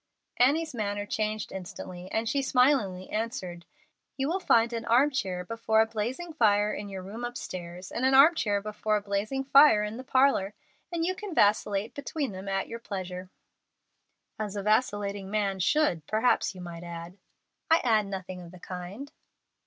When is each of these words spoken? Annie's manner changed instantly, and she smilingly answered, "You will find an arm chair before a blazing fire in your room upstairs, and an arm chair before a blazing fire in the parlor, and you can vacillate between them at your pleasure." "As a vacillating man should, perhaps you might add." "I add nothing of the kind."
Annie's 0.37 0.73
manner 0.73 1.05
changed 1.05 1.51
instantly, 1.51 2.09
and 2.11 2.27
she 2.27 2.41
smilingly 2.41 3.07
answered, 3.11 3.67
"You 4.17 4.29
will 4.29 4.39
find 4.39 4.73
an 4.73 4.83
arm 4.85 5.11
chair 5.11 5.45
before 5.45 5.79
a 5.79 5.85
blazing 5.85 6.33
fire 6.33 6.73
in 6.73 6.89
your 6.89 7.03
room 7.03 7.23
upstairs, 7.23 7.91
and 7.91 8.03
an 8.03 8.15
arm 8.15 8.33
chair 8.33 8.61
before 8.63 8.95
a 8.97 9.01
blazing 9.01 9.43
fire 9.43 9.83
in 9.83 9.97
the 9.97 10.03
parlor, 10.03 10.55
and 10.91 11.05
you 11.05 11.13
can 11.13 11.35
vacillate 11.35 11.93
between 11.93 12.31
them 12.31 12.49
at 12.49 12.67
your 12.67 12.79
pleasure." 12.79 13.29
"As 14.39 14.55
a 14.55 14.63
vacillating 14.63 15.29
man 15.29 15.59
should, 15.59 16.07
perhaps 16.07 16.55
you 16.55 16.61
might 16.61 16.83
add." 16.83 17.19
"I 17.69 17.79
add 17.83 18.07
nothing 18.07 18.41
of 18.41 18.49
the 18.49 18.59
kind." 18.59 19.11